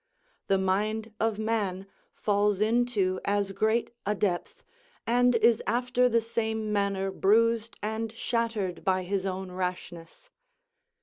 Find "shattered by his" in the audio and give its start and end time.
8.11-9.27